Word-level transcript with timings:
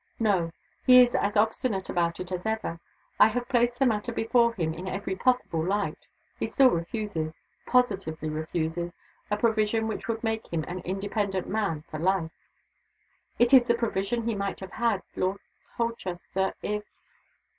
"No. 0.17 0.49
He 0.83 0.99
is 0.99 1.13
as 1.13 1.37
obstinate 1.37 1.87
about 1.87 2.19
it 2.19 2.31
as 2.31 2.43
ever. 2.43 2.79
I 3.19 3.27
have 3.27 3.47
placed 3.47 3.77
the 3.77 3.85
matter 3.85 4.11
before 4.11 4.51
him 4.55 4.73
in 4.73 4.87
every 4.87 5.15
possible 5.15 5.63
light. 5.63 6.07
He 6.39 6.47
still 6.47 6.71
refuses, 6.71 7.35
positively 7.67 8.27
refuses, 8.29 8.93
a 9.29 9.37
provision 9.37 9.87
which 9.87 10.07
would 10.07 10.23
make 10.23 10.47
him 10.51 10.63
an 10.67 10.79
independent 10.79 11.47
man 11.47 11.83
for 11.87 11.99
life." 11.99 12.31
"Is 13.37 13.53
it 13.53 13.67
the 13.67 13.75
provision 13.75 14.23
he 14.23 14.33
might 14.33 14.59
have 14.61 14.71
had, 14.71 15.03
Lord 15.15 15.37
Holchester, 15.77 16.55
if 16.63 16.83